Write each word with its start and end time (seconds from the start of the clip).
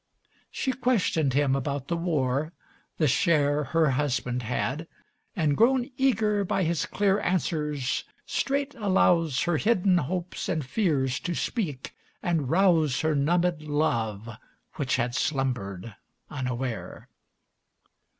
She 0.49 0.71
questioned 0.73 1.33
him 1.33 1.55
about 1.55 1.87
the 1.87 1.95
war, 1.95 2.53
the 2.97 3.07
share 3.07 3.65
Her 3.65 3.91
husband 3.91 4.41
had, 4.41 4.87
and 5.35 5.55
grown 5.55 5.91
Eager 5.95 6.43
by 6.43 6.63
his 6.63 6.87
clear 6.87 7.19
answers, 7.19 8.03
straight 8.25 8.73
allows 8.79 9.43
Her 9.43 9.57
hidden 9.57 9.99
hopes 9.99 10.49
and 10.49 10.65
fears 10.65 11.19
to 11.19 11.35
speak, 11.35 11.93
and 12.23 12.49
rouse 12.49 13.01
Her 13.01 13.13
numbed 13.13 13.61
love, 13.61 14.27
which 14.77 14.95
had 14.95 15.13
slumbered 15.13 15.95
unaware. 16.31 17.07